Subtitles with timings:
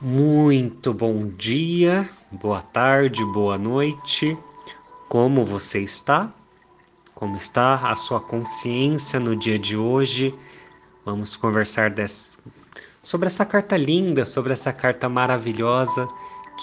[0.00, 4.38] Muito bom dia, boa tarde, boa noite.
[5.08, 6.32] Como você está?
[7.16, 10.32] Como está a sua consciência no dia de hoje?
[11.04, 12.38] Vamos conversar desse...
[13.02, 16.08] sobre essa carta linda, sobre essa carta maravilhosa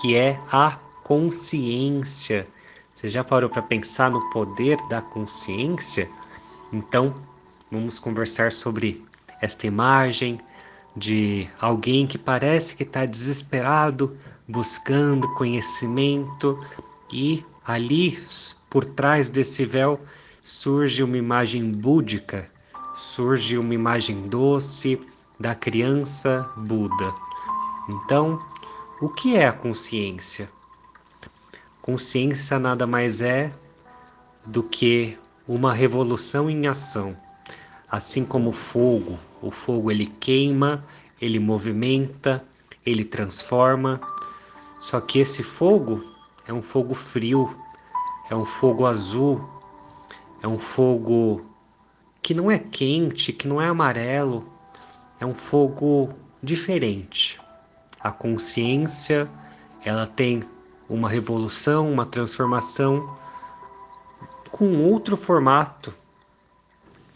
[0.00, 2.46] que é a consciência.
[2.94, 6.08] Você já parou para pensar no poder da consciência?
[6.72, 7.12] Então,
[7.68, 9.04] vamos conversar sobre
[9.42, 10.38] esta imagem
[10.96, 16.58] de alguém que parece que está desesperado buscando conhecimento
[17.12, 18.18] e ali
[18.68, 20.00] por trás desse véu
[20.42, 22.50] surge uma imagem búdica,
[22.94, 25.00] surge uma imagem doce
[25.40, 27.14] da criança Buda.
[27.88, 28.40] Então,
[29.00, 30.50] o que é a consciência?
[31.80, 33.52] Consciência nada mais é
[34.46, 37.16] do que uma revolução em ação.
[37.88, 40.84] Assim como o fogo, o fogo ele queima,
[41.20, 42.44] ele movimenta,
[42.84, 44.00] ele transforma.
[44.78, 46.02] Só que esse fogo
[46.46, 47.56] é um fogo frio,
[48.30, 49.48] é um fogo azul,
[50.42, 51.44] é um fogo
[52.22, 54.46] que não é quente, que não é amarelo,
[55.20, 56.10] é um fogo
[56.42, 57.40] diferente.
[58.00, 59.30] A consciência,
[59.84, 60.42] ela tem
[60.88, 63.16] uma revolução, uma transformação
[64.50, 65.94] com outro formato.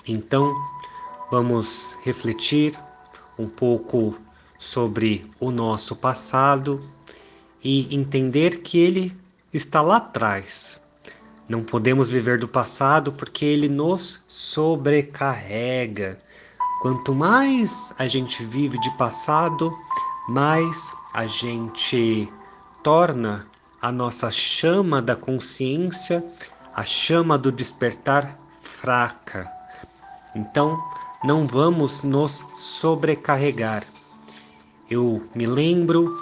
[0.08, 0.54] Então,
[1.30, 2.74] Vamos refletir
[3.38, 4.18] um pouco
[4.58, 6.82] sobre o nosso passado
[7.62, 9.14] e entender que ele
[9.52, 10.80] está lá atrás.
[11.46, 16.18] Não podemos viver do passado porque ele nos sobrecarrega.
[16.80, 19.76] Quanto mais a gente vive de passado,
[20.30, 22.32] mais a gente
[22.82, 23.46] torna
[23.82, 26.24] a nossa chama da consciência,
[26.74, 29.57] a chama do despertar fraca.
[30.34, 30.82] Então,
[31.24, 33.84] não vamos nos sobrecarregar.
[34.90, 36.16] Eu me lembro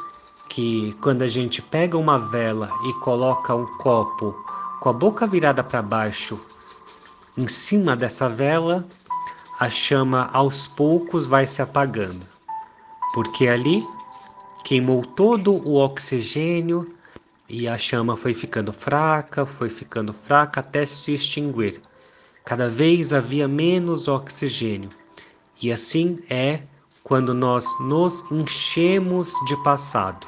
[0.49, 4.35] que quando a gente pega uma vela e coloca um copo
[4.81, 6.41] com a boca virada para baixo
[7.37, 8.87] em cima dessa vela,
[9.61, 12.27] a chama aos poucos vai se apagando,
[13.13, 13.87] porque ali
[14.65, 16.89] queimou todo o oxigênio
[17.49, 21.81] e a chama foi ficando fraca, foi ficando fraca até se extinguir.
[22.47, 24.89] Cada vez havia menos oxigênio.
[25.61, 26.63] E assim é
[27.03, 30.25] quando nós nos enchemos de passado.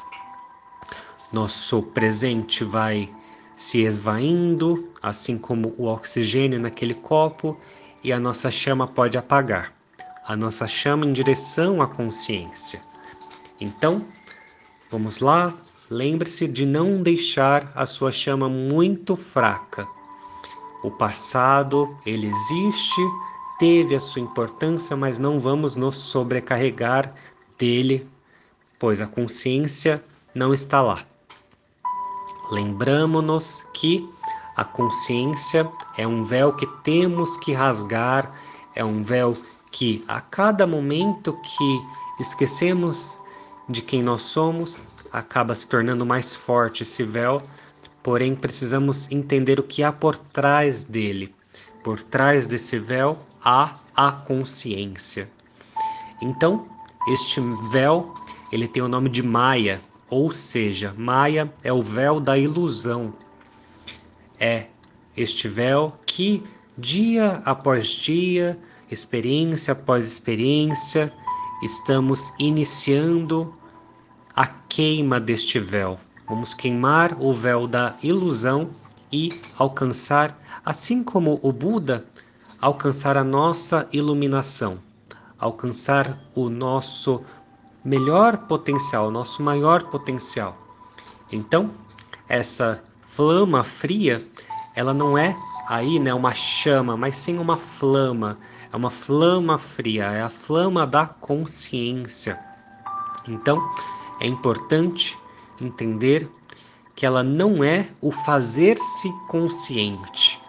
[1.33, 3.09] Nosso presente vai
[3.55, 7.57] se esvaindo, assim como o oxigênio naquele copo,
[8.03, 9.73] e a nossa chama pode apagar.
[10.27, 12.83] A nossa chama em direção à consciência.
[13.61, 14.05] Então,
[14.91, 15.55] vamos lá,
[15.89, 19.87] lembre-se de não deixar a sua chama muito fraca
[20.83, 23.01] o passado, ele existe,
[23.59, 27.13] teve a sua importância, mas não vamos nos sobrecarregar
[27.59, 28.09] dele,
[28.79, 30.03] pois a consciência
[30.35, 31.05] não está lá.
[32.51, 34.09] Lembramos-nos que
[34.57, 38.33] a consciência é um véu que temos que rasgar,
[38.75, 39.37] é um véu
[39.71, 41.87] que a cada momento que
[42.21, 43.21] esquecemos
[43.69, 47.43] de quem nós somos, acaba se tornando mais forte esse véu
[48.09, 51.35] porém precisamos entender o que há por trás dele.
[51.85, 55.31] Por trás desse véu há a consciência.
[56.23, 56.67] Então,
[57.07, 57.39] este
[57.71, 58.15] véu,
[58.51, 63.13] ele tem o nome de Maia, ou seja, Maia é o véu da ilusão.
[64.41, 64.69] É
[65.15, 66.43] este véu que
[66.79, 68.59] dia após dia,
[68.91, 71.13] experiência após experiência,
[71.63, 73.55] estamos iniciando
[74.35, 76.01] a queima deste véu.
[76.29, 78.71] Vamos queimar o véu da ilusão
[79.11, 82.05] e alcançar, assim como o Buda,
[82.61, 84.79] alcançar a nossa iluminação,
[85.39, 87.25] alcançar o nosso
[87.83, 90.55] melhor potencial, o nosso maior potencial.
[91.33, 91.71] Então,
[92.29, 94.23] essa flama fria,
[94.75, 95.35] ela não é
[95.67, 98.39] aí, né, uma chama, mas sim uma flama.
[98.71, 102.39] É uma flama fria, é a flama da consciência.
[103.27, 103.67] Então,
[104.21, 105.19] é importante
[105.61, 106.31] entender
[106.95, 110.41] que ela não é o fazer-se consciente,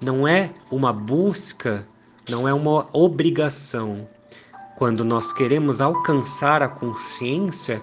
[0.00, 1.86] não é uma busca,
[2.28, 4.08] não é uma obrigação.
[4.76, 7.82] Quando nós queremos alcançar a consciência,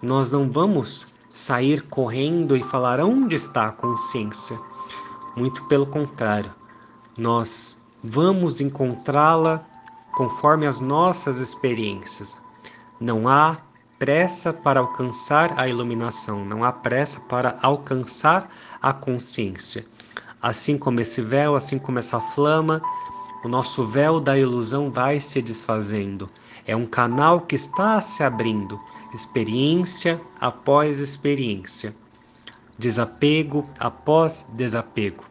[0.00, 4.58] nós não vamos sair correndo e falar onde está a consciência.
[5.36, 6.54] Muito pelo contrário,
[7.16, 9.64] nós vamos encontrá-la
[10.12, 12.40] conforme as nossas experiências.
[13.00, 13.58] Não há
[14.02, 18.48] pressa para alcançar a iluminação, não há pressa para alcançar
[18.82, 19.86] a consciência.
[20.42, 22.82] Assim como esse véu, assim como essa flama,
[23.44, 26.28] o nosso véu da ilusão vai se desfazendo.
[26.66, 28.80] É um canal que está se abrindo,
[29.14, 31.94] experiência após experiência,
[32.76, 35.22] desapego após desapego.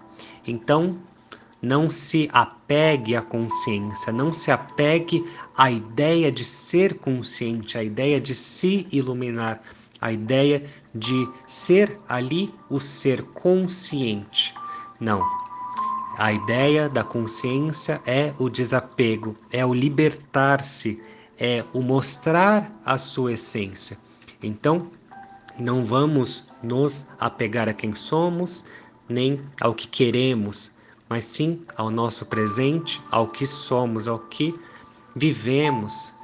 [0.47, 0.97] Então,
[1.61, 5.23] não se apegue à consciência, não se apegue
[5.55, 9.61] à ideia de ser consciente, à ideia de se iluminar,
[9.99, 10.63] à ideia
[10.93, 14.55] de ser ali o ser consciente.
[14.99, 15.21] Não.
[16.17, 21.01] A ideia da consciência é o desapego, é o libertar-se,
[21.37, 23.97] é o mostrar a sua essência.
[24.43, 24.91] Então,
[25.57, 28.65] não vamos nos apegar a quem somos,
[29.07, 30.71] nem ao que queremos,
[31.11, 34.57] mas sim ao nosso presente, ao que somos, ao que
[35.13, 36.15] vivemos.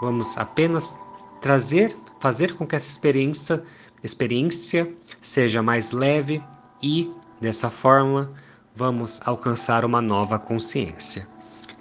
[0.00, 0.98] Vamos apenas
[1.42, 3.62] trazer, fazer com que essa experiência,
[4.02, 4.90] experiência
[5.20, 6.42] seja mais leve
[6.82, 8.32] e dessa forma
[8.74, 11.28] vamos alcançar uma nova consciência.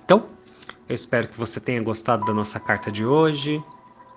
[0.04, 0.26] Então,
[0.90, 3.64] eu espero que você tenha gostado da nossa carta de hoje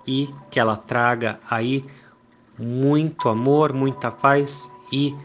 [0.05, 1.85] e que ela traga aí
[2.59, 5.15] muito amor, muita paz e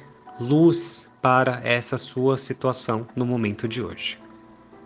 [0.41, 4.19] luz para essa sua situação no momento de hoje.